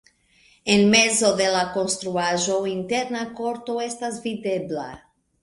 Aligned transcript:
En 0.75 0.79
mezo 0.93 1.29
de 1.41 1.49
la 1.55 1.61
konstruaĵo 1.75 2.57
interna 2.73 3.23
korto 3.43 3.79
estas 3.91 4.19
videbla. 4.27 4.89